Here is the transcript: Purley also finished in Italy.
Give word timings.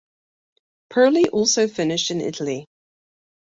Purley 0.89 1.29
also 1.29 1.67
finished 1.67 2.09
in 2.09 2.21
Italy. 2.21 2.65